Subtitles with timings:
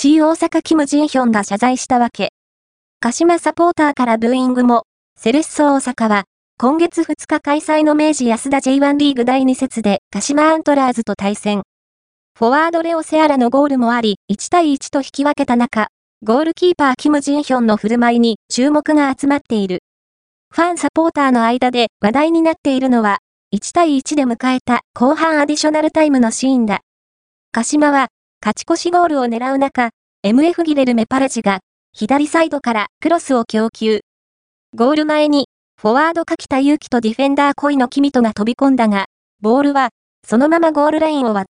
[0.00, 2.32] FC 大阪キム・ジンヒョンが謝罪したわけ。
[3.00, 4.84] 鹿島サポーターからブーイングも、
[5.14, 6.24] セレッソ大阪は、
[6.56, 11.64] 今月2日開催の明治安田 J1 リーグ第2節で鹿島アントラーズと対戦。
[12.38, 15.88] フォワードレオセアラのゴールもあり、1対1と引き分けた中、
[16.22, 19.80] ゴールキーパーキム・ジンヒョンの振る舞いに注目が集まっている。
[20.50, 23.18] ファンサポーターの間で話題になっているのは、
[23.54, 26.80] 1対1で迎えた後半アディショナルタイムのシーンだ。
[27.52, 28.08] 鹿島は、
[28.42, 29.90] 勝ち越しゴールを狙う中、
[30.24, 31.60] MF ギレルメパレジが、
[31.92, 34.00] 左サイドからクロスを供給。
[34.74, 39.08] ゴール前に、フォワード柿田祐希とディフェンダー恋の君とが飛び込んだが、
[39.42, 39.90] ボールは、
[40.26, 41.49] そのままゴールラインを割。